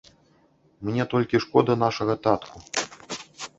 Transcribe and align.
Мне 0.89 1.03
толькі 1.11 1.43
шкода 1.45 1.77
нашага 1.85 2.13
татку. 2.27 2.57